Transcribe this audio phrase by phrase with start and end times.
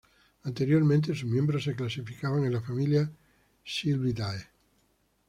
[0.45, 3.11] Anteriormente sus miembros se clasificaban en la familia
[3.63, 4.47] "Sylviidae".